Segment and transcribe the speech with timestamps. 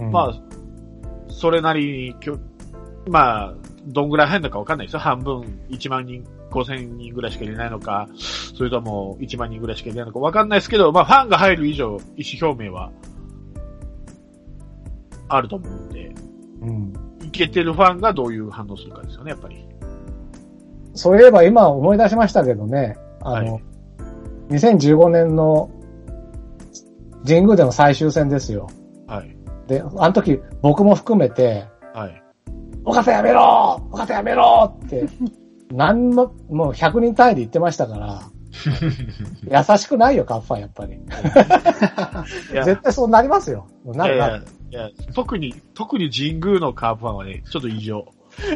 [0.00, 0.34] うんまあ、
[1.28, 2.38] それなりにきょ、
[3.06, 3.54] まあ、
[3.86, 5.00] どんぐらい入るのかわかんないですよ。
[5.00, 12.90] 半分、1万人、5千人ぐらいしか入れないのか、それとも1万人ぐらいしか入れないのかわかんないですけど、まあ、ファンが入る以上、意思表明は、
[15.28, 16.12] あると思うんで、
[16.62, 16.92] うん。
[17.22, 19.64] いけてるファンがどういう反応するかですよね、やっぱり。
[20.94, 23.62] そういえば今思い出しましたけどね、あの、はい
[24.50, 25.70] 2015年の
[27.26, 28.68] 神宮での最終戦ですよ。
[29.74, 29.82] はい。
[29.82, 32.22] で、あの時僕も含めて、はい。
[32.84, 35.06] 岡田やめろ岡田やめろって、
[35.72, 38.22] 何も、もう100人単位で言ってましたから、
[39.70, 40.98] 優しくないよ、カッファンやっぱり。
[42.64, 43.66] 絶対そうなりますよ。
[43.84, 44.46] ないるやないる。
[44.70, 48.06] いや、特に、特に神宮のカープファンはね、ちょっと異常。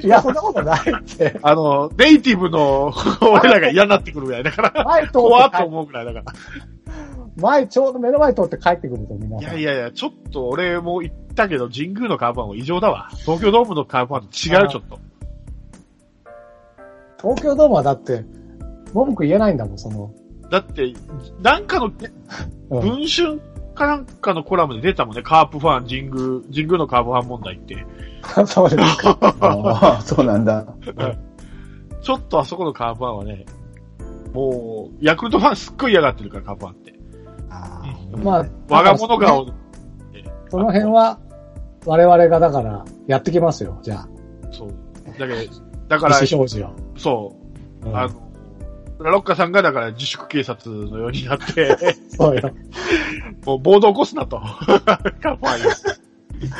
[0.02, 1.38] いや、そんなことないって。
[1.42, 6.24] あの、ネイティブの俺らが嫌になってくるぐらいだから、怖っと思うぐらいだから。
[7.36, 9.52] 前、ちょうど目の前通って帰ってくると皆いさん。
[9.54, 13.08] やいやいや、ちょっと俺も言ったけど、神宮のカープファンは異常だわ。
[13.10, 14.98] 東京ドームのカープファンと違う、ちょっと。
[17.20, 18.24] 東京ドームはだって、
[18.92, 20.12] 文句言えないんだもん、その。
[20.50, 20.92] だって、
[21.42, 21.86] なんかの、
[22.70, 22.80] うん。
[22.80, 23.40] 文春
[23.74, 27.86] かなんかのコラムで出たもんね、カープファン、神宮、神宮のカープファン問題って。
[28.46, 29.18] そうですか。
[29.40, 30.64] ああ、そうなんだ。
[32.00, 33.44] ちょっとあそこのカープファンはね、
[34.32, 36.93] もう、ヤクルトファンすっごい嫌がってるから、カープファンって。
[37.54, 39.46] あまあ、我が物顔、
[40.50, 41.18] その辺は、
[41.86, 44.08] 我々がだから、やってきますよ、じゃあ。
[44.50, 44.68] そう。
[45.18, 45.34] だけど、
[45.88, 46.14] だ意から。
[46.96, 47.34] そ
[47.82, 48.24] うう、んあの、
[49.00, 51.76] ラロッカさんがだから自粛警察のようになって、
[52.08, 52.50] そうよ。
[53.44, 54.38] もう暴動起こすなと。
[54.38, 56.50] カープファンに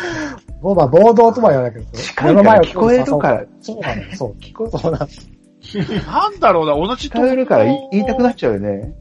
[0.60, 5.06] 僕は暴動とは言わないけど、近いから聞こえるから、そうなのよ、そう、聞こえそうなの。
[6.06, 8.94] なんだろうな、同じ聞こえるから言いたくなっちゃうよね。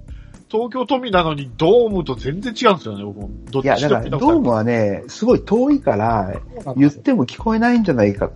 [0.53, 3.29] 東京都民なのにドームと全然違うんですよね、僕も。
[3.49, 6.31] どっいや、だから、ドームはね、すごい遠いから、
[6.77, 8.29] 言っても聞こえないんじゃないか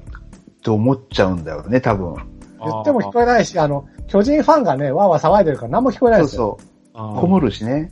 [0.64, 2.16] と思っちゃうんだよね、多分。
[2.60, 6.58] 言っても聞こえないし、あの、巨人ファンがね、わーわー騒いでるから何も聞こえないですよ。
[6.60, 7.22] そうそう。
[7.22, 7.92] こもるしね。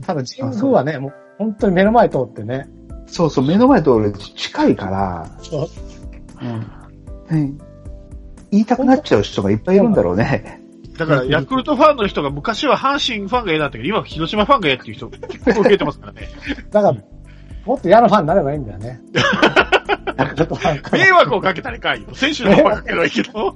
[0.00, 2.70] ただ神宮はね、もう本当に目の前通ってね。
[3.06, 5.68] そうそう、目の前と俺近いから、そう
[7.30, 7.38] うん。
[7.38, 7.58] うん
[8.50, 10.61] 言いたくなっちゃう人がいっぱいいるんだろうね。
[10.98, 16.28] だから、ヤクルトファンの人が昔は阪神ファンが嫌だったけど、今は広島ファンが嫌っていう人結構増えてますからね。
[16.70, 16.96] だから、
[17.64, 19.00] もっと嫌なファンになればいいんだよね。
[20.16, 22.08] ヤクルトファンから迷惑をかけたらいかんよ。
[22.14, 23.52] 選手の方がかければいいけど、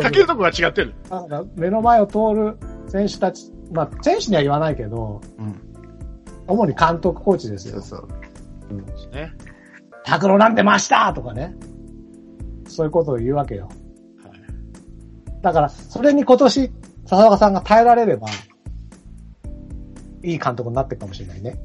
[0.00, 0.94] かけるとこが違ってる。
[1.08, 2.56] だから目の前を通る
[2.88, 5.60] 選手たち、まあ、選手には言わないけど、うん。
[6.46, 7.80] 主に監督、コーチですよ。
[7.80, 8.00] そう
[8.70, 8.82] そう。
[8.86, 9.32] ですね。
[10.04, 11.54] 拓郎なんてましたとかね。
[12.66, 13.68] そういうことを言うわけよ。
[15.42, 16.70] はいだから、それに今年、
[17.06, 18.28] 笹岡さんが耐えられれば、
[20.22, 21.58] いい監督になってるかもしれないね。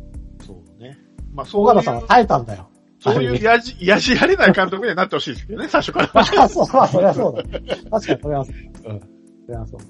[0.46, 0.98] そうね。
[1.34, 2.70] まあ、そう岡田さんは耐えたんだよ。
[3.02, 6.10] そういうやじ、やじられない監督にはなってほしいですけどね、 最初から。
[6.14, 7.44] ああ、そう、まあ、それはそうだ。
[7.44, 7.60] 確
[7.90, 8.56] かに、それはそう。
[8.90, 9.00] うん。
[9.46, 9.86] それはそうだ。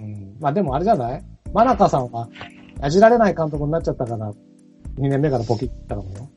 [0.00, 0.36] うん。
[0.40, 1.22] まあ、でもあれじゃない？
[1.52, 2.28] 真中さんは、
[2.80, 6.28] やじられない監督になっちゃったから、2年目からポキったかもよ。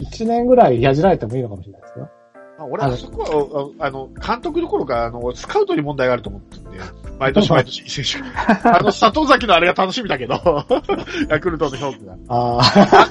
[0.00, 2.10] 1年ぐらいやじられてもいいのかもしれないですよ。
[2.58, 6.70] まあ、俺はそこは、ああの、監督どころか、あの、スカウトに問題があると思ってんで、
[7.18, 8.78] 毎年 毎年いい選手が。
[8.78, 10.34] あの、佐藤崎のあれが楽しみだけど、
[11.30, 12.16] ヤクルトの評価が。
[12.28, 13.08] ああ。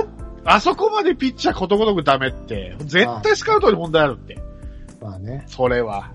[0.56, 4.38] あそこまでピッチャーことごとくダメって、絶対スカウトに問題あるって。
[5.02, 5.44] まあね。
[5.48, 6.12] それは。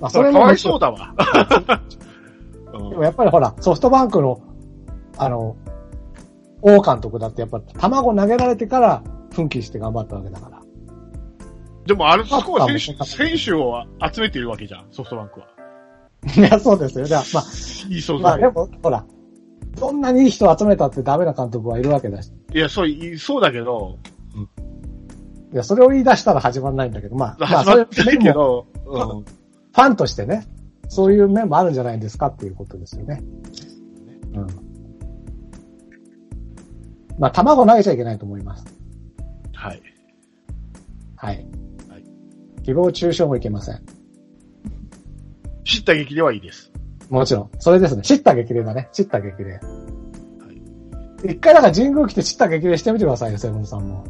[0.00, 1.14] まあ、それもかわいそうだわ。
[2.74, 4.40] うんでもやっぱりほら、ソフトバンクの、
[5.18, 5.56] あの、
[6.62, 9.02] 王監督だってやっぱ卵投げられてから
[9.34, 10.61] 奮起して頑張ったわけだから。
[11.86, 15.46] でも、あれ、そこは選あ手、選手を集めているわけじゃん、ソフトバンクは。
[16.36, 17.04] いや、そうですよ。
[17.04, 17.44] じゃあ、まあ、
[17.88, 18.48] いいそうまあで。
[18.48, 19.04] も、ほら、
[19.78, 22.30] どんなにいい人集めたってダメな監督はいるわけだし。
[22.52, 23.98] いや、そう、いそうだけど、
[25.52, 29.24] いや、それを言い出したら始まんないんだけど、まあ、まあ、始まってるそういけど、うん。
[29.24, 30.46] ファンとしてね、
[30.88, 33.22] そういう面もあるんじゃないですかっていうことですよね。
[34.34, 34.46] うん。
[37.18, 38.64] まあ、卵投げちゃいけないと思います。
[39.52, 39.82] はい。
[41.16, 41.46] はい。
[42.62, 43.82] はい誹謗中傷もいけません。
[45.64, 46.72] 知った劇ではいいです。
[47.10, 47.50] もちろん。
[47.58, 48.02] それですね。
[48.02, 48.88] 知った激励だね。
[48.92, 49.60] 知った激励。
[51.24, 54.04] 一回だから神宮来て知った激励してみてくださいよ、セブンさんも。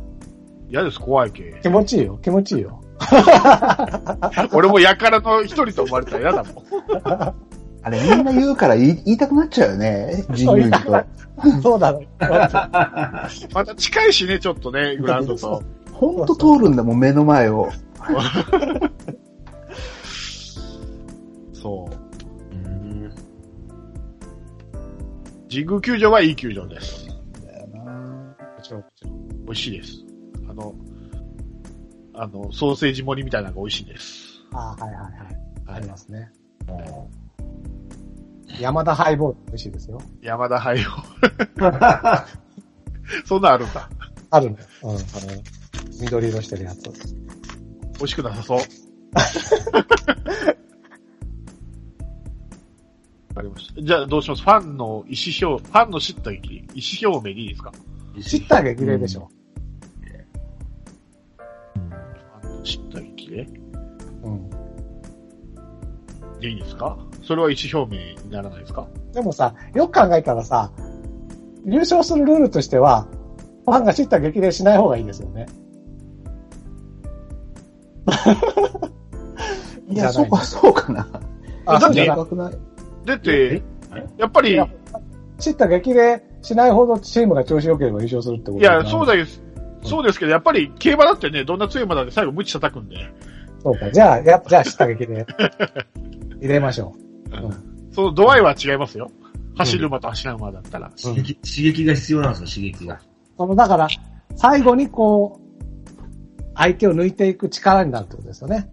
[0.69, 1.58] 嫌です、怖い系。
[1.62, 2.19] 気持ちいいよ。
[2.22, 2.82] 気持ちいいよ。
[4.52, 6.64] 俺もやからの一人と思われたら嫌だもん。
[7.84, 10.25] あれみんな言うから言い言いたくなっちゃうよね。
[10.28, 11.62] 神宮寺と。
[11.62, 12.08] そうだね。
[13.52, 15.62] また近いしね、ちょっとね、グラウンドと。
[15.93, 17.70] ほんと通るんだもん、目の前を。
[21.52, 21.93] そう。
[25.49, 27.12] 神宮球場はいい球場です。
[28.62, 29.28] ちろん、もちろん。
[29.44, 30.06] 美味しいです。
[30.49, 30.75] あの、
[32.14, 34.40] あの、ソーセージ盛りみたいなのが美味しいです。
[34.52, 35.12] ああ、はいはいはい。
[35.66, 36.31] あはいりますね。
[38.60, 39.98] 山田ハイボール美味しいですよ。
[40.22, 40.82] 山田杯を。
[43.26, 43.88] そんなんあるんだ。
[44.31, 44.56] あるね。
[44.82, 44.90] うん。
[44.90, 44.98] あの、
[46.00, 46.82] 緑色してるやつ。
[47.98, 48.58] 美味しくなさそう。
[53.34, 53.82] わかりました。
[53.82, 54.42] じゃあどうします？
[54.42, 57.72] ファンの意思表、ファンの知った激励、意思表明でいいですか？
[58.22, 59.28] 知った激励でしょ。
[61.74, 63.46] ファンの知った激励
[64.24, 64.50] うん。
[66.40, 66.98] でいいですか？
[67.22, 68.86] それは意思表明にならないですか？
[69.14, 70.72] でもさ、よく考えたらさ、
[71.64, 73.06] 優勝するルールとしては、
[73.64, 75.46] ファンが知った激励しない方がいいですよね。
[79.88, 81.06] いや、そうか、そうかな。
[81.66, 83.62] あだってだってえ、
[84.19, 84.60] やっぱり、
[85.38, 89.14] 知った激励しないほどチームが調子良ければ優勝するってことや、そうだ。
[89.16, 89.43] です。
[89.84, 92.96] そうですけど、やっぱり競馬だってね、どんな強い馬だって最後無知叩くんで、
[93.62, 93.90] そうか。
[93.90, 95.26] じゃあ、や、じゃあ知った激励。
[96.40, 96.94] 入れましょ
[97.93, 99.10] その度合いは違いますよ。
[99.56, 100.90] 走る馬と走ら馬だったら。
[101.00, 102.94] 刺激、刺激が必要なんですよ、刺激が。
[102.94, 102.98] う。
[103.37, 103.88] その、だから、
[104.37, 105.41] 最後にこう、
[106.54, 108.70] 相手を抜いていく力になるってことですよね。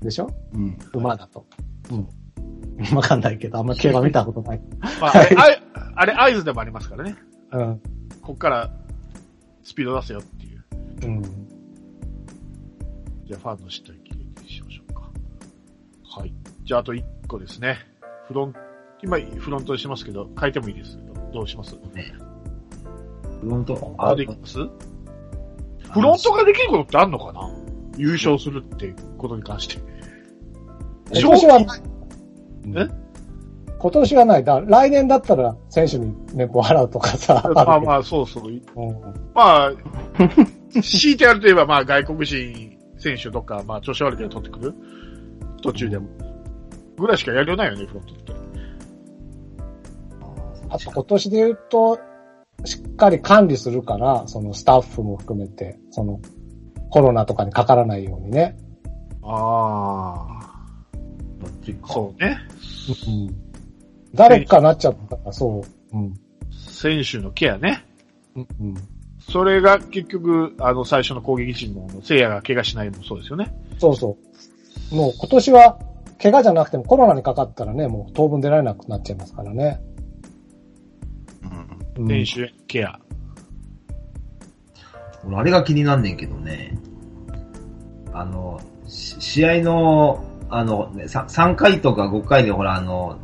[0.00, 0.30] でしょ？
[0.52, 0.78] うん。
[0.92, 1.46] 馬だと。
[1.90, 2.08] うん。
[2.96, 4.62] わかんないけど、あんま競馬見たことない。
[5.00, 5.62] まあ、あれ、あれ
[5.94, 7.16] あれ合図でもありますからね。
[7.52, 7.80] うん。
[8.20, 8.70] こっから
[9.62, 10.64] スピード出せよっていう。
[11.04, 11.22] うん。
[13.26, 15.10] じゃあ、ファンの知った激励にしましょうか。
[16.20, 16.34] はい。
[16.64, 17.78] じゃあ、あと1個ですね。
[18.26, 18.54] フロン、
[19.02, 21.74] 今、フロントでしますけど、変えてもいいですけど、どうします？
[21.74, 21.80] フ
[23.44, 24.58] ロント、あ、できます
[25.94, 27.48] フロントができることってあんのかな？
[27.96, 29.78] 優勝するってことに関して。
[31.12, 31.80] 今年はない。
[32.74, 32.88] え？
[33.78, 34.44] 今年はない。
[34.44, 37.48] だ来年だったら選手に年俸払うとかさ。
[37.54, 38.48] まああるまあ、そうそう。
[38.48, 38.60] うん
[39.34, 39.72] まあ、
[40.82, 44.74] 強いてやるといえば、まあ、外国人選手とか、まあ、調子悪いけど取ってくる？
[45.62, 46.08] 途中でも。
[46.96, 48.32] ぐらいしかやりようないよね、フロントって。
[50.70, 52.00] あと今年で言うと、
[52.64, 56.20] しっかり管理するから、そのスタッフも含めて、その
[56.90, 58.56] コロナとかにかからないようにね。
[59.22, 60.26] あ
[61.40, 61.78] どっちか。
[61.82, 62.38] あ、そうね。
[64.14, 65.96] 誰かなっちゃったら、そう。
[65.96, 66.14] うん。
[66.50, 67.84] 選手のケアね。
[68.36, 68.74] うんうん。
[69.30, 73.52] それが結局、あの、最初の攻撃陣の聖夜が怪我しないのもそうですよね。
[73.78, 74.16] そうそ
[74.92, 74.94] う。
[74.94, 75.78] もう今年は、
[76.22, 79.80] 怪我じゃなくてもコロナにかかったらね、もう当分出られなくなっちゃいますからね。
[81.98, 82.98] うん選手ケア。
[85.26, 86.76] 俺、あれが気になんねんけどね。
[88.12, 93.18] あの、し試合の、あの、ね、さ3回とか5回でほら、あの、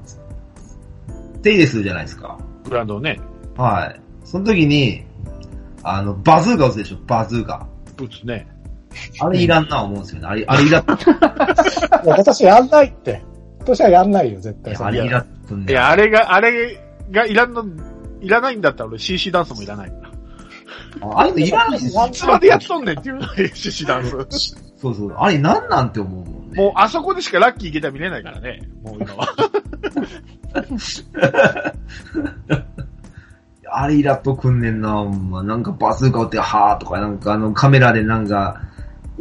[1.43, 2.39] 手入れするじゃないですか。
[2.65, 3.21] グラウンドをね、
[3.57, 4.01] はい。
[4.25, 5.05] その時に、
[5.83, 7.67] あの、バズーカ打つでしょ、バズーカ。
[7.99, 8.47] 打つね。
[9.21, 10.27] あれいらんな思うんですよね。
[10.27, 10.85] あれ、あれいらん、
[12.05, 13.23] いや今年やんないって。
[13.59, 14.77] 今年はやんないよ、絶対。
[14.77, 16.81] あれいらんねいや、あれが、あれ
[17.11, 17.65] がいらんの、
[18.21, 19.93] いらないんだったら俺 CC ダンスもいらない。
[21.01, 22.11] あれいらないですよい。
[22.13, 24.11] つまでやっとんねんっていうのが CC ダンス。
[24.77, 25.13] そうそう。
[25.17, 26.57] あれなんなんて思うもんね。
[26.57, 28.63] もうあそこでしかラッキーゲタ見れないからね。
[28.83, 29.29] もう今は。
[33.73, 35.43] あれイラっとくんねんな、ほんま。
[35.43, 38.61] なんかバズーカ打って、はーとか、なんかあのカメラでなんか、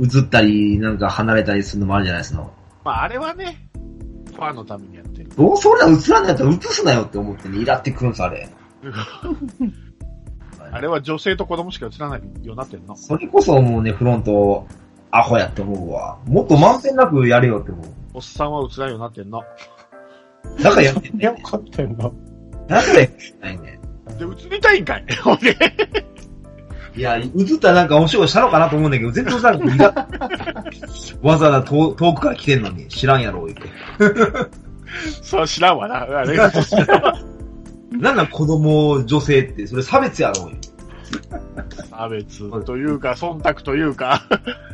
[0.01, 2.49] 映ったり、なんか離れたりするのもあるじゃないですか。
[2.83, 3.69] まああれはね、
[4.33, 5.29] ファンのためにやってる。
[5.35, 8.49] どうそれは映らんのやったら映すなよって思ってね、イラってくるんす、あれ。
[10.71, 12.95] あれは女性と子供しか映らないようになってんの？
[12.95, 14.67] それこそもうね、フロント、
[15.11, 16.17] アホやって思うわ。
[16.25, 17.85] もっと満遍なくやれよって思う。
[18.13, 19.43] おっさんは映らないようになってんの？
[20.61, 21.33] だからやってんねん。
[21.35, 22.13] 怒ってんの。
[22.67, 23.79] だからやってないね
[24.19, 25.05] で、映りたいんかい？
[25.23, 25.51] ほんで。
[25.51, 25.55] ん。
[26.99, 29.83] いや、映ったらなんかお仕事したのかなと思うんだけど、全然映らなくて、
[31.21, 33.69] わざわざ遠遠くから来てんのに、知らんやろ、言って。
[35.21, 36.01] そう知らんわな。
[36.01, 36.51] あれが
[37.91, 40.51] なんなん子供、女性って、それ差別やろ、
[41.89, 44.23] 差別というか、忖度というか。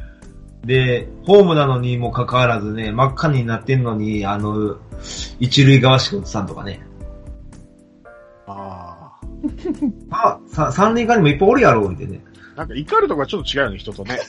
[0.66, 4.78] で、ホームなのにもかかわらずね、真っ赤になってんのに、あの、
[5.40, 6.82] 一塁側しか映さんとかね。
[8.48, 9.12] あ
[10.10, 12.24] あ、さ三塁側にもいっぱいおるやろ、言ってね。
[12.56, 12.60] あ。
[12.60, 14.20] なんか怒るとかちょっと違うよね、人とね。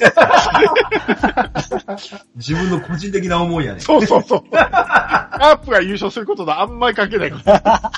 [2.37, 3.81] 自分の個人的な思いやね。
[3.81, 4.51] そうそうそう。
[4.51, 7.93] カープが優勝することとあんまり関係ないから。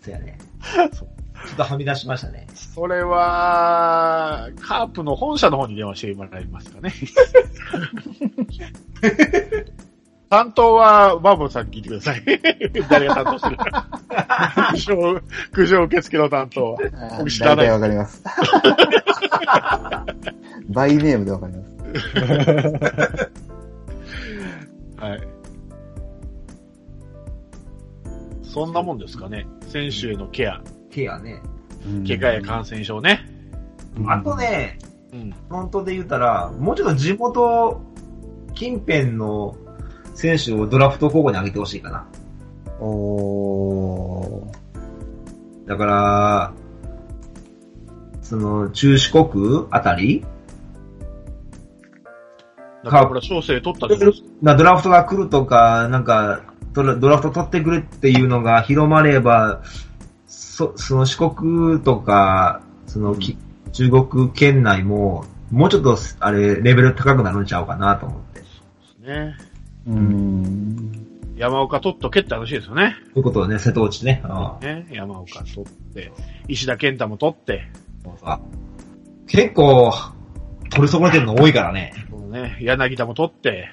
[0.00, 0.38] そうやね。
[1.44, 2.46] ちょっとはみ出しましたね。
[2.54, 6.92] それは、カープの本社の方に電話してもらいますかね。
[10.34, 12.24] 担当は、バーボンさんに聞いてください。
[12.90, 13.56] 誰が担当してる？
[13.56, 13.86] か。
[14.72, 15.20] 苦情、
[15.52, 16.78] 苦情受付の担当は。
[17.18, 18.20] 僕知らないわかります。
[20.70, 21.72] バイネームでわかります。
[24.98, 25.20] はい。
[28.42, 29.46] そんなもんですかね。
[29.68, 30.60] 選手へのケア。
[30.90, 31.40] ケアね。
[32.04, 33.20] 怪我や感染症ね。
[34.08, 34.80] あとね、
[35.12, 35.32] うん。
[35.48, 37.80] 本当で言ったら、もうちょっと地元
[38.54, 39.54] 近辺の
[40.14, 42.06] 選手をドラフト候補に上げてほしいかな。
[42.80, 45.68] おー。
[45.68, 46.52] だから、
[48.22, 50.24] その、中四国あたり？
[52.82, 54.28] 中村翔成取ったじゃないですか。
[54.42, 56.42] なドラフトが来るとか、なんか
[56.74, 59.62] ドラ、ドラフト取ってくれっていうのが広まれば、
[60.26, 63.38] そ、その四国とか、その、き
[63.72, 68.40] 中国圏内も、もうちょっと、あれ、レベル高くなるんちゃうかなと思って。
[69.08, 69.34] ね。
[69.86, 71.06] うん。
[71.36, 72.96] 山岡取っとけって話ですよね。
[73.12, 74.22] ということでね、瀬戸内ね。
[74.24, 74.86] あね。
[74.90, 76.12] 山岡取って、
[76.48, 77.68] 石田健太も取って、
[78.22, 78.40] あ
[79.26, 79.92] 結構、
[80.70, 81.92] 取り損ねてるの多いからね。
[82.10, 83.70] このね、柳田も取って、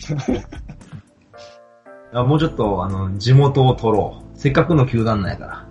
[2.12, 4.38] あもうちょっと、あの、地元を取ろう。
[4.38, 5.66] せっかくの球団なんやから。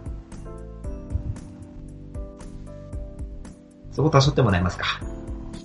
[3.91, 4.85] そこ足しとってもらえますか。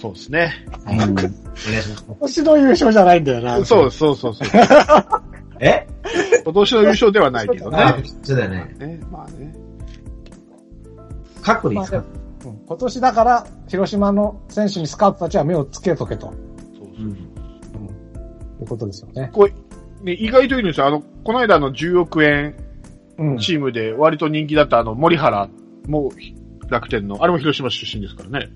[0.05, 0.53] そうですね。
[0.87, 3.65] 今年の優勝じゃないんだよな。
[3.65, 4.49] そうそうそうそう。
[5.61, 5.87] え？
[6.45, 7.79] 今年の優勝ではないけどね。
[7.79, 8.75] あ、そうだよね。
[8.79, 9.55] ね、まあね。
[11.41, 12.05] カッコでいいですか、うん
[12.67, 16.27] 今年だから、広島の選手にスカウトたちは目をつけとけと。
[16.27, 16.35] そう
[16.79, 17.13] そううん。
[17.13, 17.17] い
[18.61, 19.31] うことですよね。
[19.33, 20.87] こう、ね、意外といいんですよ。
[20.87, 22.55] あの、この間の10億円
[23.17, 23.39] うん。
[23.39, 25.49] チームで割と人気だったあの、森原
[25.89, 26.13] も
[26.69, 28.51] 楽天の、あれも広島出身ですからね。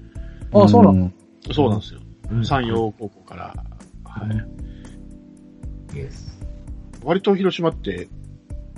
[0.53, 0.99] あ、そうなの？
[1.05, 1.13] の
[1.53, 2.01] そうなんですよ。
[2.31, 3.55] うん山陽高校から。
[4.05, 4.59] はい。
[7.03, 8.09] 割と広島って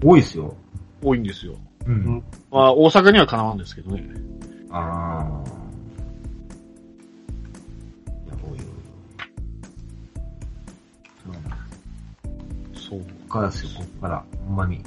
[0.02, 0.55] 多いですよ。
[1.02, 1.57] 多いんですよ。
[1.87, 1.95] うん。
[1.95, 4.05] んまあ、大阪にはかなわんですけどね。
[4.71, 5.50] ああ。
[8.26, 8.64] いや、多いよ。
[11.25, 11.57] そうなんだ
[12.75, 13.00] そう。
[13.00, 14.25] ここからですよ、ここから。
[14.47, 14.83] ほんまに。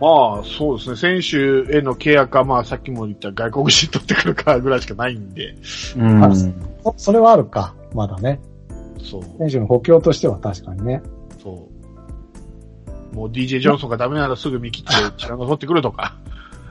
[0.00, 0.96] まあ、そうですね。
[0.96, 5.54] 選手への契約は、まあ、さっきも言った外国人取ってくるかぐらいしかないんで。
[5.96, 6.24] うん。
[6.24, 7.74] あそそれはあるか。
[7.94, 8.40] まだね。
[9.02, 9.22] そう。
[9.38, 11.02] 選手の補強としては確かにね。
[11.42, 11.68] そ
[13.12, 13.14] う。
[13.14, 16.16] もう DJ ジョンソンがダメならすぐ見切って、チラノ取ってくるとか。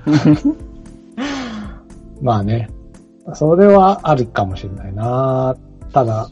[2.21, 2.69] まあね。
[3.33, 5.55] それはあるかもしれないな
[5.91, 6.29] ただ、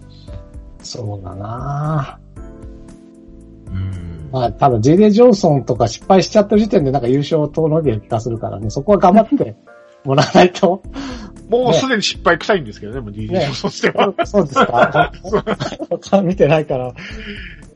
[0.80, 2.20] そうだな
[3.68, 4.13] うん。
[4.34, 9.56] まあ、ただ JJ ジョンソンとか失敗しちゃった時点でなんか優勝遠のいてる気がするからね、そこは頑張って
[10.04, 10.82] もらわないと。
[11.50, 14.14] もうすでに失敗臭いんですけどね、もう DJ ジョンソンとしては。
[14.26, 15.12] そうですか
[16.02, 16.94] 他見てないから。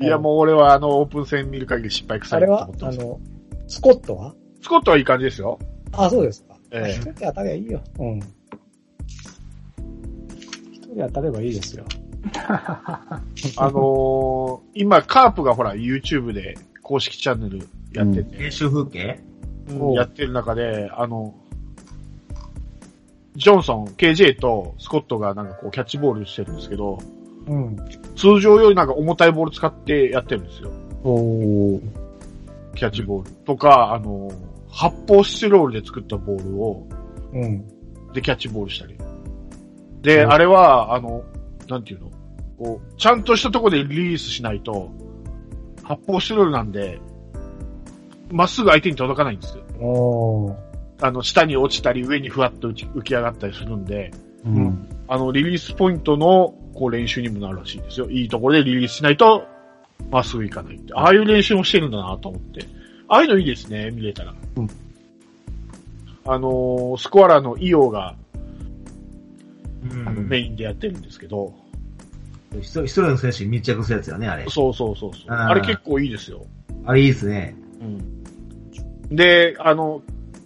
[0.01, 2.69] いや、もう俺はあの、オープン戦見る限り失敗臭いとあれは。
[2.81, 3.19] あの、
[3.67, 4.33] スコットは？
[4.63, 5.59] スコットはいい感じですよ。
[5.91, 6.55] あ、そうですか。
[6.71, 7.81] ええ一人当たればいいよ。
[7.99, 8.19] うん。
[10.73, 11.85] 一人当たればいいですよ。
[13.57, 19.19] あのー今、カープがほら、YouTube で公式チャンネルやってて、練習風景？
[19.69, 21.33] うんやってる中で、あの、
[23.35, 26.97] ジョンソン、KJ とスコットがなんかこうキャッチボールしてるんですけど、
[27.47, 27.75] うん。
[28.15, 30.71] 通常よりなんか重たいボール使ってやってるんですよ。
[31.03, 31.81] おー。
[32.75, 33.31] キャッチボール。
[33.45, 34.31] とか、あの、
[34.69, 36.87] 発泡スチロールで作ったボールを、
[37.33, 37.67] うん。
[38.13, 38.95] でキャッチボールしたり。
[40.01, 41.23] で、うんあれは、あの、
[41.67, 42.11] なんていうの？
[42.57, 44.91] こう、ちゃんとしたところでリリースしないと、
[45.83, 46.99] 発泡スチロールなんで、
[48.31, 50.57] まっすぐ相手に届かないんですよ。
[51.01, 54.11] あの、下に落ちたり、上にふわっと浮き上がったりするんで、
[54.45, 54.89] うん。
[55.07, 58.09] あの、リリースポイントの、こう、練習にもなるらしいですよ。
[58.09, 59.45] いいところでリリースしないと、
[60.09, 60.93] まっすぐいかないって。
[60.93, 62.65] ああいう練習もしてるんだなと思って。
[63.07, 64.33] ああいうのいいですね、見れたら。
[64.57, 64.67] うん
[66.29, 68.15] あのースコアラのイオが、
[69.81, 71.53] うあのメインでやってるんですけど、
[72.55, 74.45] 一人一人の選手に密着するやつよね、あれ。
[74.49, 75.31] そうそうそうそう。
[75.31, 76.45] あれ結構いいですよ。
[76.85, 77.55] あれいいですね。
[77.81, 79.15] うん。
[79.15, 80.01] で、あの、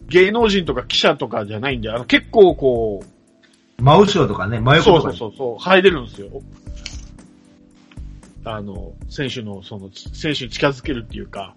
[0.08, 6.28] 芸能人とか記者とかじゃないんで、あの、結構こう、真後ろとかね、真横そうそとかうそうそう、入れるんですよ。
[8.44, 11.56] あの、選手の、その、選手に近づけるっていうか、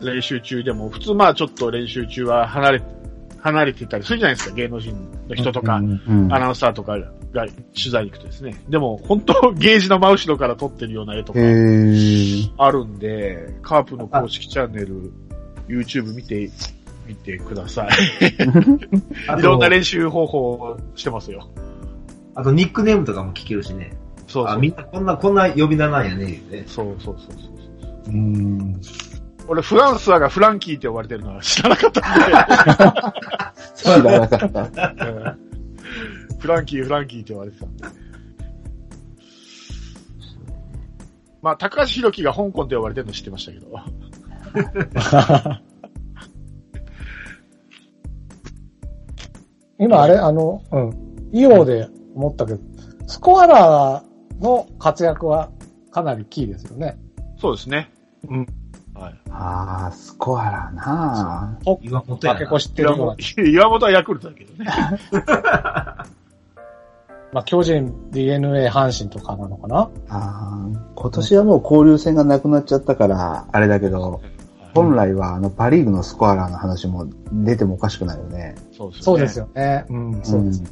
[0.00, 2.82] 練習中でも、普通まあちょっと練習中は離れ、
[3.40, 4.94] 離れてたりするじゃないですか、芸能人
[5.28, 6.96] の人とか、うんアナウンサーとか
[7.32, 8.62] が取材に行くとですね。
[8.68, 11.38] でも、本当ゲージの真後ろから撮ってるような絵とか。
[11.38, 15.12] あるんで、カープの公式チャンネル、
[15.68, 16.50] YouTube 見て、
[17.06, 17.88] 見てください。
[19.38, 21.48] いろんな練習方法をしてますよ。
[22.34, 23.92] あとニックネームとかも聞けるしね。
[23.94, 26.68] あ、そうそうみんなこんな、こんな呼び名なんやね、言うて。
[26.68, 28.12] そうそうそうそう。
[28.12, 28.80] うん。
[29.48, 33.14] 俺、フランスワがフランキーって呼ばれてるのは知らなかった
[33.74, 35.47] 知らなかった。
[36.38, 37.84] フランキー、フランキーって呼ばれてたんで。
[41.40, 43.68] まあ、高橋宏樹が香港って呼ばれてるの知ってましたけど。
[49.78, 50.92] 今あれ、あの、うん。
[51.32, 52.60] イオで思ったけど、
[53.06, 55.50] スコアラーの活躍は
[55.92, 56.98] かなりキーですよね。
[57.38, 57.92] そうですね。
[58.28, 58.46] うん。
[58.94, 59.14] はい。
[59.30, 62.40] ああ、スコアラーなあ岩本やな。
[62.40, 63.52] 負け越してる岩ような本。
[63.52, 64.66] 岩本はヤクルトだけどね。
[67.32, 69.90] まあ、巨人、DNA、阪神とかなのかな？
[70.08, 74.20] あー今年はもう交流戦がなくなっちゃったから、あれだけど、
[74.74, 78.54] 本来はあのパリーグのスコアラーの話も出てもおかしくないよね。
[78.72, 79.02] そうですね。
[79.04, 79.84] そうですよね。
[79.88, 80.62] うん、そうです。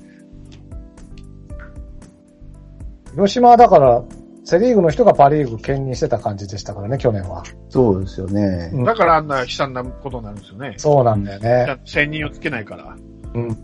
[3.12, 4.02] 広島はだから、
[4.44, 7.42] セリーグの人がパリーグ兼任してた感じでしたからね、去年は。
[7.68, 8.70] そうですよね。
[8.72, 10.74] うんだからあんな悲惨なことになるんですよね。
[10.76, 11.76] そうなんだよね。
[11.84, 12.96] 専任をつけないから。
[13.34, 13.42] うん。
[13.42, 13.56] うん。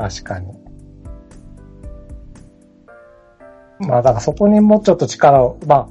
[0.00, 0.46] 確かに。
[3.80, 5.88] まあ、だからそこにもうちょっと力を、まあ、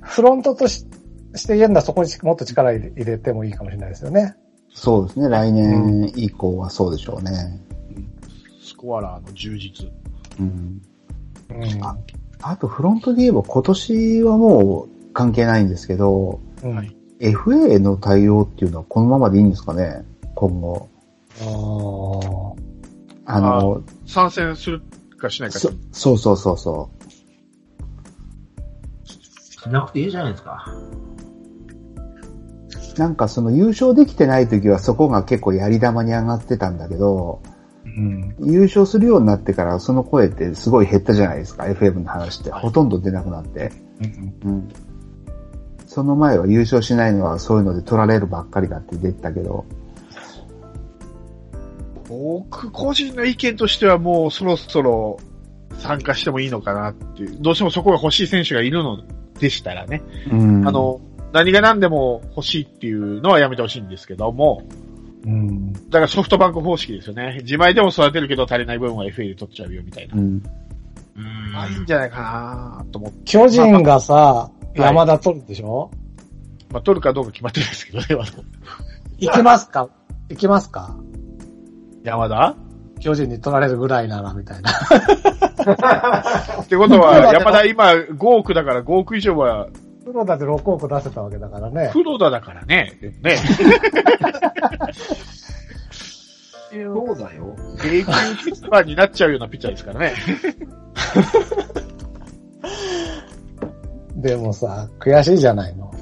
[0.00, 0.86] フロントとし
[1.34, 4.34] して言えるのはそこにもっと力入れ入れてもいいかもしれないですよね。
[4.74, 5.28] そうですね。
[5.28, 7.60] 来年以降はそうでしょうね。
[8.60, 9.88] スコアラーの充実。
[10.40, 10.82] うん。
[11.50, 11.84] うん。
[11.84, 11.96] あ
[12.42, 20.04] あとフロントで言えば今年はもう関係ないんですけど、うんはい FA の対応っていうのはこのままでいいんですかね？
[20.34, 20.88] 今後。
[21.40, 22.71] ああ
[23.26, 24.82] の、参戦する
[25.18, 25.58] かしないか。
[25.58, 26.90] そそうそうそうそ
[29.16, 30.66] しなくていいじゃないですか。
[32.96, 32.98] う。
[32.98, 37.52] なんかその優勝できてない時はそこが結構やり玉に上がってたんだけど、ー
[37.84, 38.34] うん。
[38.40, 41.64] 優勝するようになってからその声ってすごい減ったじゃないですか。
[41.64, 43.72] FM の話ってほとんど出なくなって。
[44.00, 44.68] うんうん。
[45.86, 49.66] その前は優勝しないのはそういうので取られるばっかりだって出てたけど、
[52.22, 55.18] 僕個人の意見としてはもうそろそろ
[55.78, 57.36] 参加してもいいのかなっていう。
[57.40, 59.02] どうしてもそこが欲しい選手がいるの
[59.38, 60.02] でしたらね。
[60.30, 60.68] うん。
[60.68, 61.00] あ、の、
[61.32, 64.62] 何が何でも欲しいっていうのはやめてほしいんですけども、
[65.24, 65.72] うん。
[65.72, 67.38] だからソフトバンク方式ですよね。
[67.42, 70.14] 自前でも育てるけど足りない分は FA で取っちゃうよみたいな。
[70.14, 70.42] うん。
[71.14, 73.18] うんあ、いいんじゃないかなと思って。
[73.24, 75.90] 巨人がさ、い山田取るでしょ、
[76.70, 78.06] まあ、取るかどうか決まってるんですけどね、
[79.18, 79.90] 行きますか？
[80.28, 80.96] 行きますか？
[82.02, 82.56] 山田？
[83.00, 84.70] 巨人に取られるぐらいなら、みたいな。
[86.62, 89.68] ってことは、山田今5億だから5億以上は
[90.04, 91.90] プロだって6億出せたわけだからね。
[91.92, 92.98] 黒田だからね。
[93.22, 93.36] ね。
[96.72, 97.54] そうだよ。
[97.84, 100.14] 永久ピッチャーになっちゃうようなピッチャーですからね。
[104.16, 105.92] でもさ、悔しいじゃないの。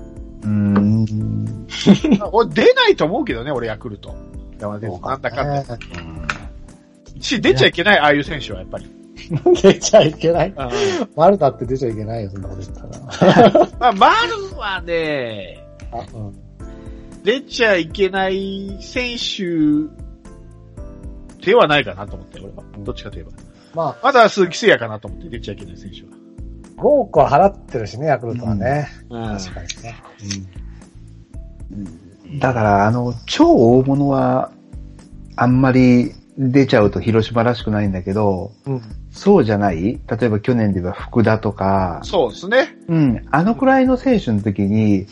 [0.43, 1.67] うん。
[2.33, 4.15] 俺出ないと思うけどね、俺ヤクルト。
[4.61, 5.03] 山田です。
[5.03, 5.77] なんだかんだ。
[5.77, 5.81] ね
[7.21, 8.91] し、出ちゃいけない、ああいう選手はやっぱり。
[9.63, 10.49] 出ちゃいけない。
[10.49, 10.55] うん
[11.15, 12.83] 丸だって出ちゃいけないよ、そんなこと言った
[13.53, 13.69] ら。
[13.79, 15.59] まあ、丸はね、
[15.93, 16.35] あうん
[17.23, 19.45] 出ちゃいけない選手
[21.45, 22.65] ではないかなと思って、俺は。
[22.79, 23.31] どっちかといえば。
[23.75, 26.09] ままだ鈴木誠也かなと思って、出ちゃいけない選手は。
[26.79, 28.89] あ、5億は払ってるしね、ヤクルトはね。
[29.11, 30.03] うん確かにね。
[32.39, 33.47] だから、あの、超
[33.79, 34.53] 大物は、
[35.37, 38.83] あんまり出ちゃうと広島らしくないんだけど、うん。
[39.11, 40.01] そうじゃない？
[40.09, 42.77] 例えば去年で言えば福田とか、そうですね。
[42.89, 45.07] うん、あのくらいの選手の時に、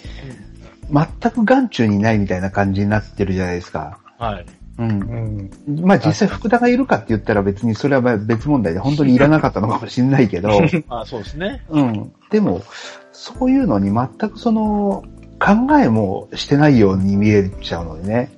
[0.90, 3.98] 全く眼中にないみたいな感じになってるじゃないですか。
[4.18, 4.46] はい。
[4.78, 5.72] うんう。
[5.72, 5.80] ん。
[5.80, 10.50] まあ実際福田がいるかって言ったら別にそれはまあ別問題で本当にいらなかったのかもしれないけど、
[10.88, 11.64] あそうですね。
[11.68, 12.12] うん。
[12.30, 12.62] でも、
[13.12, 15.02] そういうのに全くその
[15.38, 18.30] 考えもしてないように見えちゃうのでね。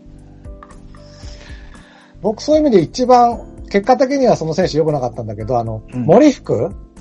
[2.22, 6.54] 僕そういう意味で一番、結果的にはその選手良くなかったんだけど、あの、うん森福、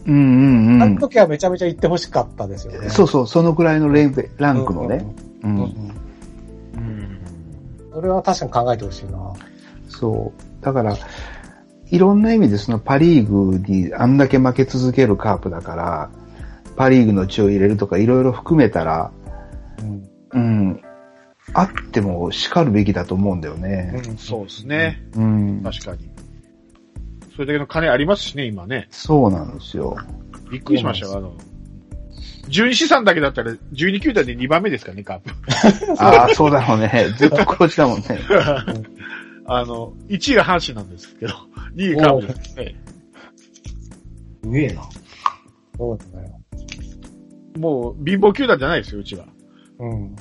[0.06, 0.84] うんうんうん。
[0.84, 2.90] あの時はめちゃめちゃ行ってほしかったですよね。
[2.90, 5.06] そうそう、そのくらいのレベランクのね。
[5.44, 5.56] ううん。
[5.56, 5.64] うんん。
[5.64, 7.20] うん。
[7.94, 9.34] それは確かに考えてほしいな。
[9.90, 10.64] そう。
[10.64, 10.96] だから、
[11.92, 16.10] いろんな意味でそのパリーグにあんだけ負け続けるカープだから、
[16.76, 19.12] パリーグの血を入れるとかいろいろ含めたら、
[19.82, 20.10] うん。
[20.32, 20.82] うん、
[21.54, 24.02] あっても叱るべきだと思うんだよね。
[24.18, 25.02] そうですね。
[25.16, 25.64] うん。
[25.64, 26.10] 確かに。
[27.36, 28.88] それだけの金ありますしね、今ね。
[28.92, 29.98] そうなんですよ。
[30.52, 31.34] びっくりしましたよ、あの。
[32.50, 35.32] 12資産だけだったら12球団で2番目ですからね、カープ。
[36.04, 37.08] ああ、そうだろうね。
[37.18, 38.06] ずっとこっちだもんね。
[39.46, 41.34] あの、1位が阪神なんですけど、
[41.76, 42.76] 2位カープですね。
[44.44, 44.82] すげえな。
[45.78, 46.40] そうだよ。
[47.58, 49.26] もう、貧乏球団じゃないですよ、うちは。
[49.80, 50.16] うん。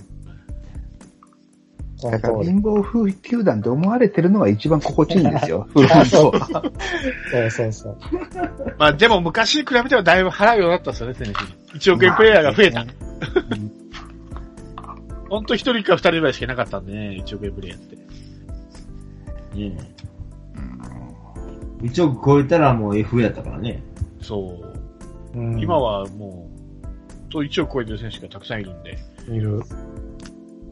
[2.02, 2.42] だから。
[2.44, 5.68] 貧乏風球団って思われてるのが一番心地いいんですよ。
[5.74, 5.98] フロント。
[6.10, 7.98] そうそうそう。
[8.78, 11.92] まあ、でも昔に比べてはだいぶ払うようになったんですよね、テネシー。
[11.92, 12.86] 1億円プレイヤーが増えた。
[15.28, 17.96] ほんと1人か2人ぐらいしかいなかったんでね、1億円プレイヤーって。
[19.54, 19.58] う
[21.84, 21.88] ん。
[21.88, 23.82] 1億超えたらもう FA やったからね。
[24.22, 24.60] そ
[25.34, 25.38] う。
[25.38, 26.48] うん今はも
[27.28, 28.98] う、と1億超えてる選手がたくさんいるんで。
[29.34, 29.62] いる。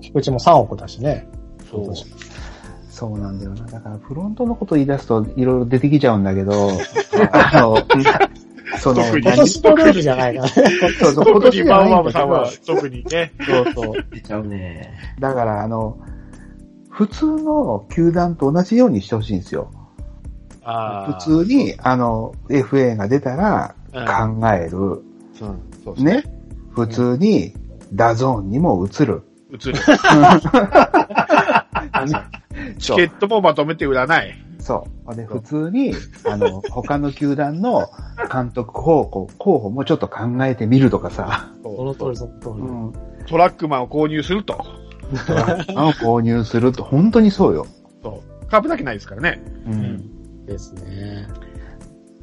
[0.01, 1.29] 菊池も3億だしね。
[1.71, 1.95] そう。
[2.89, 3.67] そうなんだよな。
[3.67, 6.71] だからフロントのこと言い出すといろいろ出てきちゃうんだけど、
[7.33, 7.77] あの、
[8.79, 10.53] その、特に今年のルールじゃないからね。
[10.99, 13.33] そうそう今特にバ年じゃないんだけウアームさんはど、特にね。
[13.47, 14.05] そうそう。
[14.11, 14.95] 出ちゃうね。
[15.21, 15.99] だから、あの、
[16.89, 19.71] 普通の球団と同じようにしてほしいんですよ。
[20.65, 24.01] 普通に、あの、FA が出たらう
[24.35, 24.71] ん考える。
[25.39, 26.13] そうそうですね。
[26.15, 26.25] ね？
[26.71, 27.55] 普通に、
[27.93, 29.23] DAZN にも映る。
[29.53, 29.75] 映る。
[32.79, 34.35] チケットもまとめて売らない。
[34.59, 35.15] そう。
[35.15, 35.95] で、普通に、
[36.29, 37.87] あの、 他の球団の
[38.33, 42.51] 監督候補、候補もちょっと考えてみるとかさ、その通り、その通り。
[42.67, 42.93] うん。
[43.27, 44.65] トラックマンを購入すると。
[45.27, 47.67] トラックマンを購入すると、本当にそうよ。
[48.03, 48.47] そう。
[48.49, 49.41] カープだけないですからね。
[49.67, 50.47] うん。
[50.47, 51.29] ですね。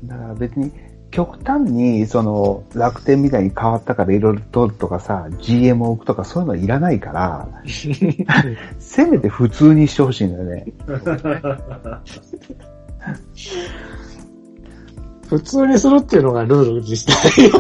[0.04, 0.72] だから別に、
[1.14, 7.48] 極端に、その、楽天みたいに変わったからいろいろ取るとかさ、GM を置くとかそういうのいらないから、
[8.80, 10.66] せめて普通にしてほしいんだよね。
[15.30, 17.52] 普通にするっていうのがルール実際。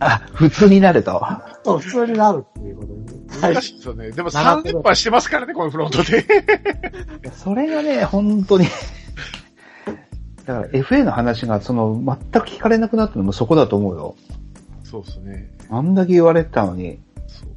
[0.00, 1.24] あ、普通になると。
[1.64, 3.46] そう普通になるっていうことで。
[3.46, 3.62] はい難。
[3.62, 4.10] しいですよね。
[4.10, 6.26] でも3連覇してますからね、このフロントで。
[7.32, 8.66] それがね、本当に。
[10.46, 14.16] だから FA の話が、その、全く聞かれなくなったのもそこだと思うよ。
[14.82, 15.50] そうですね。
[15.70, 17.00] あんだけ言われてたのに。
[17.26, 17.48] そう。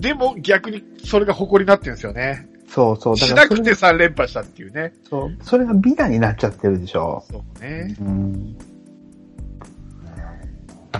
[0.00, 2.48] でも逆にそれが誇りになってるんですよね。
[2.68, 3.16] そうそう。
[3.16, 4.92] だしからそれなくて3連覇したっていうね。
[5.08, 5.36] そう。
[5.42, 7.24] それが美談になっちゃってるでしょ。
[7.30, 7.96] そうね。
[8.00, 8.56] うん。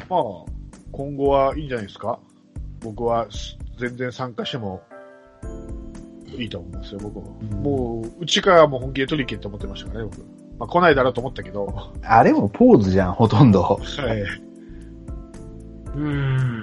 [0.09, 0.21] まあ、
[0.91, 2.19] 今後はいいんじゃないですか？
[2.81, 3.27] 僕は
[3.79, 4.83] 全然参加しても
[6.39, 7.37] いいと思いますよ、僕も。
[7.41, 10.19] うんもう、うちからもう本気で取り切って思ってましたからね、僕。
[10.59, 11.93] まあ来ないだろうと思ったけど。
[12.03, 13.63] あれもポーズじゃん、ほとんど。
[13.63, 14.21] はい。
[15.95, 16.63] うーん。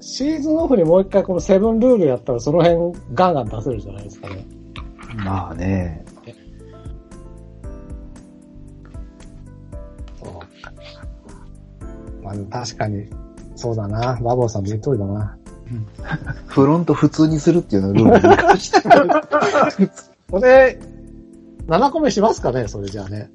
[0.00, 4.46] シーズンオフにもう一回このセブンルールやったらその辺ガンガン出せるじゃないですかね。
[5.16, 6.04] まあね。
[12.22, 13.08] まあ確かに、
[13.54, 14.18] そうだな。
[14.20, 15.38] バボーさんの言う通りだな。
[16.46, 18.80] フロント普通にするっていうのをルールに関して。
[20.30, 20.78] これ、
[21.66, 23.30] 7個目しますかねそれじゃあね。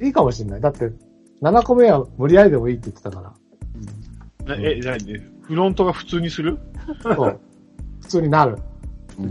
[0.00, 0.60] いいかもしんない。
[0.60, 0.92] だって、
[1.42, 3.34] 7個目は無理やりでもいいって言ってたか
[4.46, 4.56] ら。
[4.58, 6.58] え、じゃあね、フロントが普通にする？
[7.02, 7.40] そう。
[8.00, 8.58] 普通になる。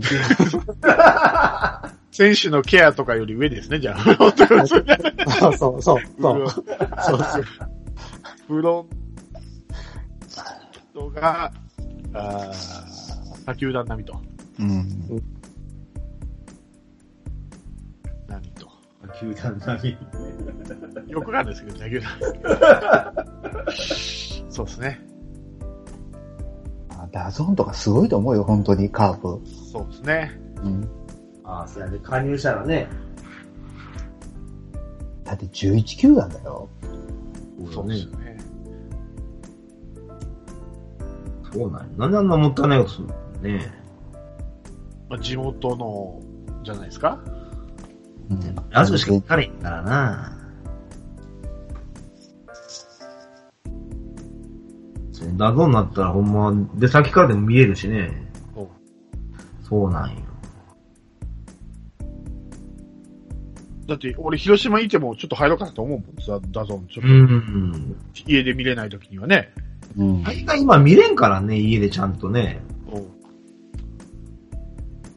[2.11, 3.95] 選手のケアとかより上ですね、じゃあ。
[3.95, 4.85] フロントがそう、そ
[5.69, 5.81] う。
[5.81, 5.99] そうそうそう。
[8.47, 8.85] フロン
[10.93, 11.51] トが、
[12.13, 14.19] あー他球団並みと。
[14.59, 14.87] うん。
[18.27, 18.67] 並みと。
[19.19, 19.97] 球団並
[21.07, 21.11] み。
[21.11, 22.11] よくわかんないですけど、野球団。
[24.49, 25.11] そうですね。
[27.11, 29.41] DAZN とかすごいと思うよ、本当に、カープ。
[29.71, 30.39] そうですね。
[30.63, 30.89] うん。
[31.43, 31.99] ああ、そうやね。
[32.01, 32.87] 加入したらね。
[35.23, 36.69] だって11球団だよ。
[37.71, 38.20] そうですよね。
[41.53, 43.73] そうなんやなんであんなもったいないことするのね
[45.09, 46.21] まあ、地元の、
[46.63, 47.19] じゃないですか？
[48.29, 48.55] うん。
[48.69, 50.37] ラジオしか聞かれへんからな。
[55.11, 58.31] それ DAZN になったらほんま、出先からでも見えるしね。
[58.55, 58.67] そう
[59.67, 60.15] そうなんよ。
[63.87, 66.87] だって、俺、広島いてもちょっと入ろうかなと思うもん、さ、 DAZN。
[66.87, 67.95] ちょっうん。
[68.15, 69.53] と、家で見れない時にはね。
[69.97, 70.23] うん。
[70.23, 72.61] 大概今見れんからね、家でちゃんとね。
[72.89, 73.03] そう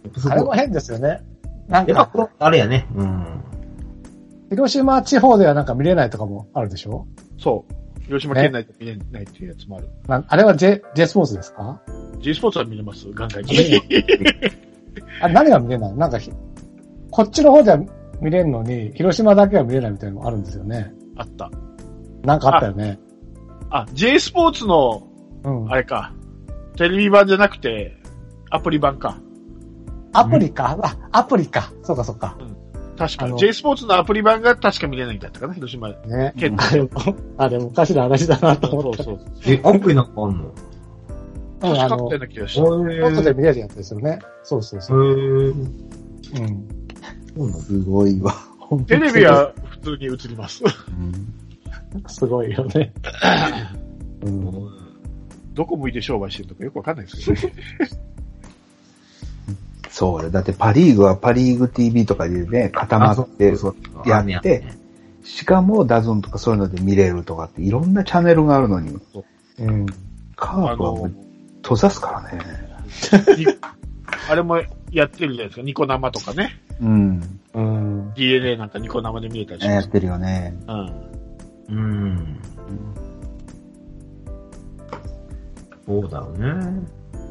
[0.04, 1.20] やっぱそこあれも、変ですよね。
[1.68, 2.86] なんか、やっぱこの、あれやね。
[2.94, 3.24] うん。
[4.50, 7.06] 広島地方ではなんか見れないとかもあるでしょ？
[7.38, 7.74] そう。
[8.02, 9.88] 広島県内で見れないっていうやつもある。
[10.06, 11.80] なあれは J、J スポーツですか
[12.20, 13.80] ？G スポーツは見れます、眼外に。
[15.20, 15.94] あれ何が見れない？
[15.96, 16.30] なんかひ、
[17.10, 17.78] こっちの方では
[18.20, 20.92] 見れるのに、広島だけは見れないみたいなのもあるんですよね。
[21.16, 21.50] あった。
[22.22, 22.98] なんかあったよね。
[23.76, 25.08] あ、J スポーツの、
[25.42, 25.68] うん。
[25.68, 26.12] あれか。
[26.76, 27.96] テレビ版じゃなくて、
[28.48, 29.18] アプリ版か。
[30.12, 31.72] アプリか、あ、アプリか。
[31.82, 32.36] そうかそうか。
[32.96, 35.96] 確かあの J スポーツのアプリ版が確か見れないんだったかな、広島で。
[36.06, 36.32] ね。
[36.36, 36.88] 結 あれも、
[37.36, 39.02] あれもおかしな話だなと思った。
[39.02, 39.20] そう。
[39.44, 40.44] え、アプリなんかあんの？
[41.64, 42.62] うん、あの確かったよう、な気がした。
[42.62, 44.20] へ外で見れるやつですよね。
[44.44, 44.98] そうそうそう。
[45.00, 45.54] ー。
[47.36, 47.52] うん。
[47.54, 48.32] すごいわ。
[48.86, 50.62] テレビは普通に映ります。
[52.06, 52.92] すごいよね。
[54.22, 54.52] うん。
[55.54, 57.54] どこ向いて商売してるのかよくわかんないですけどね。
[59.90, 60.30] そうだ。
[60.30, 64.64] だってパリーグはパリーグ TV とかでね、固まってそうやって、
[65.22, 68.98] しかもダゾンとかそういうので見れるとかっていろんなチャンネルがあるのに、
[69.60, 69.86] うん。
[70.34, 71.12] カープはもう
[71.62, 73.38] 閉ざすからね。
[73.38, 73.46] に
[74.28, 75.62] あれもやってるじゃないですか。
[75.62, 76.60] ニコ生とかね。
[76.80, 77.40] うん。
[77.54, 78.12] うん。
[78.14, 79.74] DNA なんかニコ生で見れたりします。
[79.74, 80.56] やってるよね。
[80.66, 81.23] うん。
[81.68, 82.38] うん。
[85.86, 86.82] そうだよね。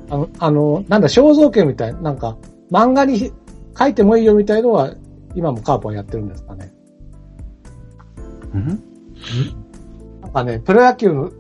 [0.10, 2.38] あの、あの、なんだ、肖像権みたいな、なんか、
[2.72, 3.32] 漫画に
[3.78, 4.93] 書いてもいいよみたいのは、
[5.36, 6.72] 今もカープはやってるんですかね。
[8.54, 8.84] うん？
[10.22, 11.32] なんかね、プロ野球の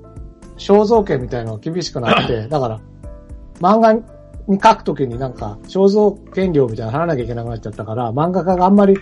[0.57, 2.79] 肖像権みたいなのが厳しくなって、 だから、
[3.59, 4.01] 漫画に
[4.61, 8.97] 書くときになんか、肖像権料みたいなの払わなきゃいけなくなっちゃったから、漫画家があんまり、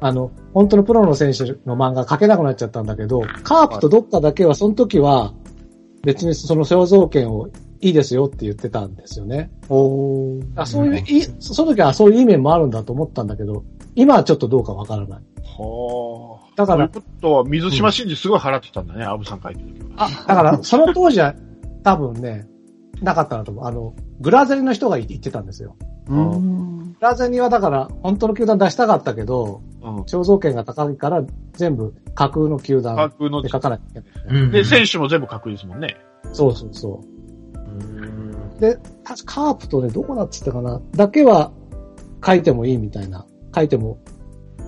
[0.00, 5.32] あの、本当のプロの選手の漫画描けなくなっちゃったんだけど、カープとどっかだけは、その時は、
[6.02, 7.48] 別にその肖像権を
[7.80, 9.52] いいですよって言ってたんですよね。
[9.68, 13.62] おあそういう、いその時はそういう意味もあるんだと思ったんだけど、
[13.94, 15.20] 今はちょっとどうかわからない。
[15.44, 16.52] はあ。
[16.56, 20.06] だからということは、水島真司すごい払ってたんだね、アブさん書いてる時は。
[20.06, 21.36] あ、だから、その当時は
[21.84, 22.48] 多分ね、
[23.00, 23.64] なかったなと思う。
[23.64, 25.76] あの、グラゼリの人が言ってたんですよ。
[26.08, 26.94] うん。
[26.94, 29.67] グラゼリはだから、本当の球団出したかったけど、うん。
[30.06, 31.22] 肖像権が高いから、
[31.52, 34.42] 全部架空の球団架空ので、書かなきゃいけない。
[34.42, 35.96] うんで、選手も全部確ですもんね。
[36.32, 37.02] そうそうそ
[38.56, 38.60] う。
[38.60, 41.52] で、確かカープとね、どこだっつったかな、だけは
[42.24, 43.24] 書いてもいいみたいな。
[43.54, 43.98] 書いても、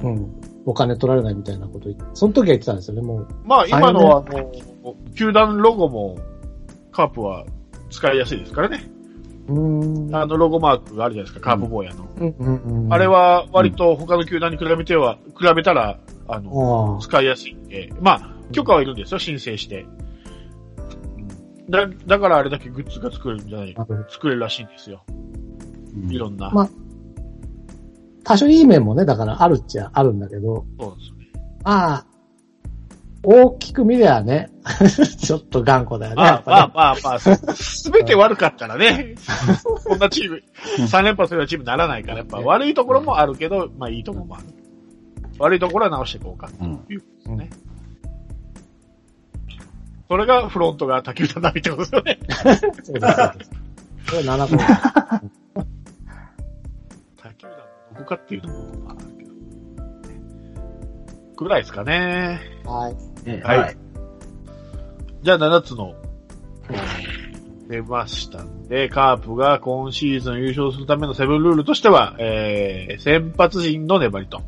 [0.03, 3.29] うん、お金取られないみたいなこと言って、その時は言ってたんですよね、もう。
[3.45, 6.19] まあ、今のはもう、球団ロゴも、
[6.93, 7.45] カープは
[7.91, 8.91] 使いやすいですからね。
[10.13, 12.09] あのロゴマークがあるじゃないですか、カープ坊やの。
[12.93, 19.83] あれは割と他の球団に比べては、比べたら、あの、ああ、使いやすいんで、まあ、許可はいるんですよ、申請して。
[19.83, 20.01] うん
[21.71, 23.77] だ、だからあれだけグッズが作れるんじゃない、
[24.09, 25.05] 作れるらしいんですよ。
[26.09, 26.51] いろんな。
[26.51, 26.71] まあ
[28.23, 31.27] 多少いい面もね、だからあるっちゃあるんだけど、そうですよね。
[31.65, 32.07] まあ、
[33.23, 34.51] 大きく見りゃね、
[35.21, 36.17] ちょっと頑固だよね。
[36.17, 37.19] まあまあまあまあ、
[37.55, 39.15] すべて悪かったらね、
[39.85, 40.43] こんなチーム、
[40.79, 44.45] 3連覇するようなチームにならないから、やっぱ悪いところもあるけど、まあいいところもある。
[45.39, 47.51] 悪いところは直していこうか、ということですね。
[50.09, 52.19] それがフロントが卓球団並みってことですよね。
[52.83, 53.51] そうです。
[54.11, 54.57] これ7個。
[57.23, 59.31] 卓球団のどこかっていうのも、まあ、あるけど。
[61.37, 62.41] ぐらいですかね。
[62.65, 63.10] はい。
[63.25, 63.77] ねはい。
[65.23, 65.95] じゃあ7つの、
[67.69, 74.43] 出ましたんで、カープが今シーズン優勝するためのセブンルールとしては、えー、先発陣の粘りと、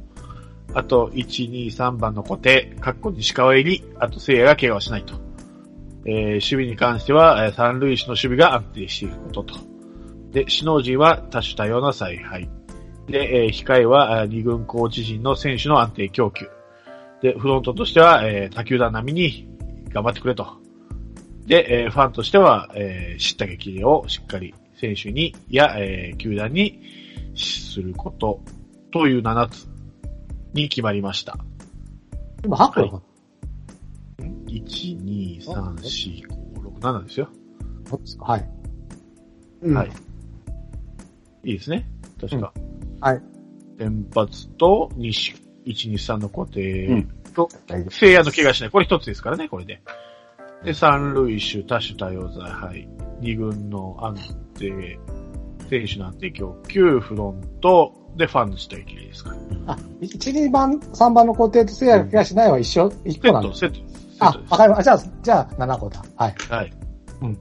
[0.74, 5.14] あと、1、2、3番の固定、かっこ西川入り、あと、聖夜が怪我をしないと。
[6.04, 9.54] えー、守備に関しては、えー三塁手の守備が安定していることと。
[10.32, 12.48] で、首脳陣は多種多様な采配。
[13.06, 16.48] で、えー控えは、二軍コーチ陣の選手の安定供給。
[17.22, 19.48] で、フロントとしては、えー他球団並みに
[19.90, 20.60] 頑張ってくれと。
[21.46, 26.80] で、えーファンとしては、えー知った激励をしっかり選手に、や、えー球団に
[27.36, 28.40] すること、
[28.90, 29.68] という7つ
[30.52, 31.38] に決まりました。
[32.44, 33.02] 今8個だか
[34.46, 37.28] 1、2、3、4、5、6、7ですよ。
[37.90, 37.98] ら。
[37.98, 38.48] ですかはい。
[39.72, 39.90] はい。
[41.44, 41.88] いいですね。
[42.20, 42.52] 確か。
[43.00, 43.22] はい。
[43.78, 45.34] 先発と、西、
[45.66, 47.48] 1、2、3の固定うんと、
[47.90, 48.70] 聖夜の怪我しない。
[48.70, 49.80] これ一つですからね、これで。
[50.64, 52.88] で、三塁手、多種多様剤、はい。
[53.20, 54.16] 二軍の安
[54.58, 54.98] 定、
[55.68, 59.72] 選手の安定供給、フロント、で、ファンの下行きですから。
[59.72, 63.60] あ、1、2番、3番の固定とせやがしないは一緒、一セット、個なんです。
[63.60, 63.76] セット。
[63.76, 63.86] セッ
[64.20, 64.98] あトで、すわかりました。
[64.98, 66.04] じゃあ、じゃあ7個だ。
[66.16, 66.34] はい。
[66.50, 66.72] はい。
[67.22, 67.38] うん。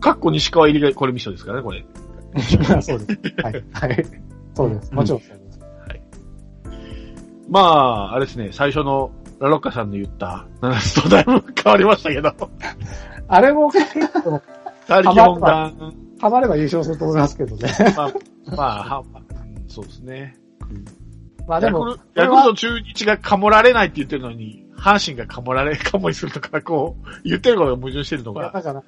[0.00, 1.84] かっこ西川入りがこれミソですからね、これ。
[2.82, 3.18] そうです。
[3.42, 3.64] はい。
[3.72, 4.06] はい。
[4.54, 4.92] そうです。
[4.92, 5.41] もちろん。
[7.52, 12.34] まあ、あれですね、最初のラロッカさんの言った7つとだいぶ変わりましたけど、
[13.28, 13.70] あれも
[14.88, 17.68] 他力本願、ハマれば優勝すると思いますけどね。
[17.94, 18.12] まあ、
[18.56, 19.04] まあ、は
[19.68, 20.38] そうですね。
[21.46, 28.82] まあでもヤクル、ト中日がかもられないって言ってるのに、阪神がかもられ、かもにするとか、こう、言ってることが矛盾してるのが、だから、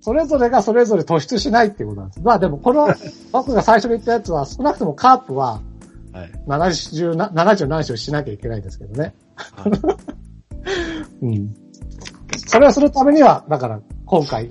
[0.00, 2.20] それぞれがそれぞれ突出しないっていうことなんです。
[2.20, 2.88] まあでもこの、
[3.30, 5.60] 僕が最初に言ったやつは、少なくともカープは
[6.16, 6.32] はい。
[6.46, 9.14] 70な、70何勝しなきゃいけないんですけどね。
[11.20, 11.54] うん。
[12.46, 14.50] それをするためには、だから、今回、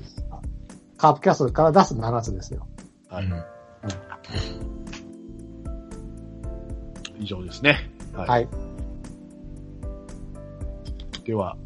[0.98, 2.68] カープキャストから出す7つですよ。
[3.10, 3.26] はい。
[7.20, 7.90] 以上ですね。
[8.14, 8.28] はい。
[8.28, 8.48] はい。
[11.24, 11.58] では、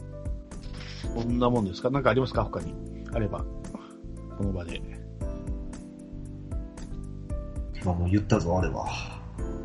[1.14, 1.90] こんなもんですか？
[1.90, 2.46] なんかありますか？
[2.46, 2.74] 他に。
[3.14, 3.44] あれば。
[4.38, 4.82] この場で。
[7.84, 8.88] まあもう言ったぞ、あれは。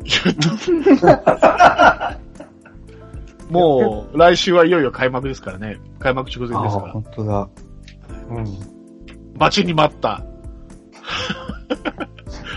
[3.49, 5.79] もう、来週はいよいよ開幕ですからね。
[5.99, 6.93] 開幕直前ですから。
[6.93, 7.49] 本当だ。
[8.29, 8.45] うん。
[9.37, 10.23] 待ちに待った。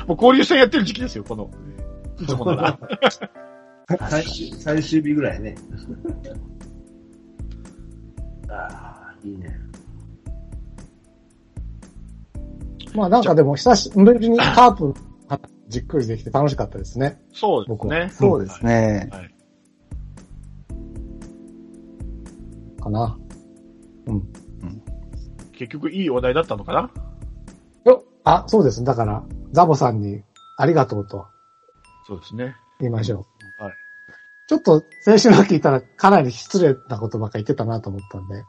[0.06, 1.50] もう交流戦やってる時期ですよ、この。
[2.20, 2.78] いつもなら。
[4.08, 5.54] 最終、最終日ぐらいね。
[8.48, 9.58] ああ、いいね。
[12.94, 14.94] まあなんかでも久しぶりにカープ
[15.68, 17.20] じっくりできて楽しかったですね。
[17.33, 18.09] そうですね。
[18.11, 19.09] そうですね。
[19.12, 19.35] はい。
[22.83, 23.18] かな。
[24.07, 24.22] うん。
[25.52, 26.90] 結局いい話題だったのかな？
[27.85, 28.83] よあ、そうです。
[28.85, 30.22] だから、ザボさんに
[30.57, 31.26] ありがとうと
[32.07, 32.54] そうですね。
[32.81, 33.26] 言いましょ
[33.59, 33.62] う。
[33.62, 33.74] はい。
[34.48, 38.44] ちょっと、先週の聞いたらかなり失礼なことばっか言ってたなと思ったんで、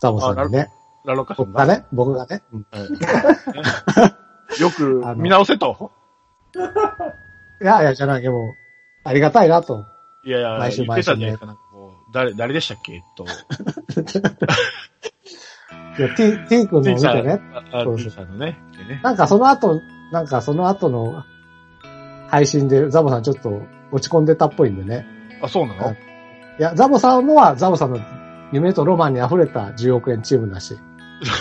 [0.00, 0.70] ザボさんにね。
[1.04, 1.64] ラロッカさんが。
[1.64, 2.42] 僕がね、僕がね。
[4.60, 5.92] よく見直せと。
[7.62, 8.54] いやいや、じゃなきゃもう、
[9.04, 9.84] ありがたいなと。
[10.24, 11.46] いやいや、毎週言ってたんじゃない毎週ねですか。
[11.46, 13.02] なんかこう誰、誰でしたっけ？
[13.16, 13.24] と。
[15.98, 17.40] いや、T、T 君のを見ティーさん、てね。
[17.72, 18.58] あ、そうそうさんのね。
[19.02, 19.80] なんかその後、
[20.12, 21.24] なんかその後の
[22.28, 25.06] 配信でザボさんちょっと落ち込んでたっぽいんでね。
[25.42, 25.84] あ、そうなの？
[25.86, 25.98] はい
[26.58, 27.98] いや、ザボさんのはザボさんの
[28.52, 30.76] 夢とロマンに溢れた10億円チームだし、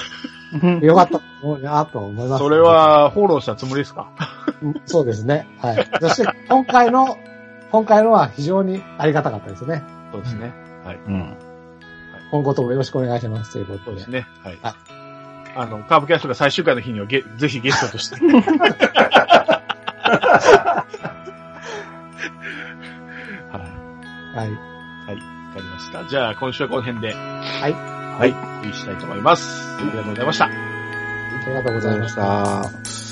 [0.81, 4.07] よかったと思うなと思います、それ、は、フォローしたつもりですか？
[4.85, 5.47] そうですね。
[5.59, 5.87] はい。
[6.01, 7.17] そして今回の、
[7.71, 9.83] 今回のは非常にありがたかったですね。
[10.11, 10.53] そうですね。
[10.83, 10.95] はい。
[10.95, 11.37] うん。
[12.31, 13.53] 今後ともよろしくお願いします。
[13.53, 13.85] ということで。
[13.85, 14.27] そうですね。
[14.43, 14.99] はいはい。
[15.55, 18.17] あの、カーブキャストが最終回の日にはゲ、ぜひゲストとして。
[24.35, 24.45] はい。
[24.45, 24.49] はい。
[24.49, 26.05] わかりました。
[26.05, 27.13] じゃあ、今週はこの辺で。
[27.13, 27.73] はい。
[27.73, 28.31] はい。
[28.31, 29.77] お送りしたいと思います。
[29.77, 30.45] ありがとうございました。
[30.45, 30.49] あ
[31.47, 33.08] りがとうございました。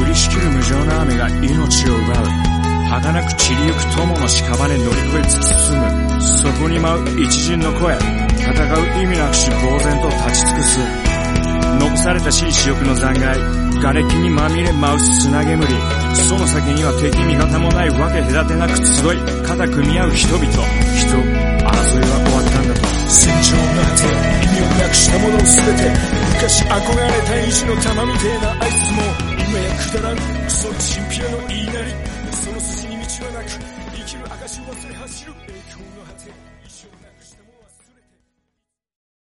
[0.00, 2.58] 降りしきる無情な雨が命を奪う。
[2.88, 10.80] 儚く散りゆく友の屍乗り越え突き進むそこに舞う一陣の声戦う意味なくし呆然と立ち尽くす
[11.78, 13.40] 残されたしい死翼の残骸
[13.82, 15.66] 瓦礫にまみれ舞う砂煙。
[16.14, 22.80] その先には敵味方もないわけ隔てなく集い肩組み合う人々人争いは終わったんだと。
[23.08, 25.92] 戦場の果て意味をなくしたものすべて
[26.32, 29.27] 昔憧れた意地の玉みてえなあいつも。
[29.48, 32.07] 今やくだらんクソチンピラの言いなり